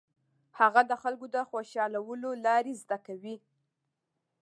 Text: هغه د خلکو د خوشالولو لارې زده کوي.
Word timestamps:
هغه 0.59 0.81
د 0.89 0.91
خلکو 1.01 1.25
د 1.35 1.37
خوشالولو 1.49 2.29
لارې 2.45 2.73
زده 2.81 2.97
کوي. 3.07 3.35